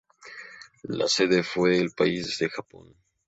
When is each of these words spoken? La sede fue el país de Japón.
La 0.89 1.07
sede 1.07 1.43
fue 1.43 1.77
el 1.77 1.91
país 1.91 2.39
de 2.39 2.49
Japón. 2.49 2.95